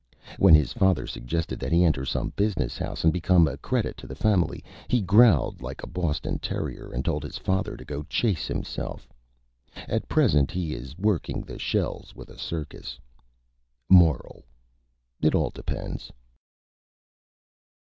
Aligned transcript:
When 0.39 0.55
his 0.55 0.73
Father 0.73 1.05
suggested 1.05 1.59
that 1.59 1.71
he 1.71 1.83
enter 1.83 2.05
some 2.05 2.29
Business 2.35 2.75
House, 2.75 3.03
and 3.03 3.13
become 3.13 3.47
a 3.47 3.55
Credit 3.57 3.95
to 3.97 4.07
the 4.07 4.15
Family, 4.15 4.63
he 4.87 4.99
growled 4.99 5.61
like 5.61 5.83
a 5.83 5.87
Boston 5.87 6.39
Terrier, 6.39 6.91
and 6.91 7.05
told 7.05 7.21
his 7.21 7.37
Father 7.37 7.77
to 7.77 7.85
go 7.85 8.01
Chase 8.09 8.47
Himself. 8.47 9.07
At 9.87 10.07
present, 10.09 10.49
he 10.49 10.73
is 10.73 10.97
working 10.97 11.41
the 11.43 11.59
Shells 11.59 12.15
with 12.15 12.29
a 12.29 12.39
Circus. 12.39 12.97
MORAL: 13.91 14.43
_It 15.21 15.35
all 15.35 15.51
depends. 15.51 16.11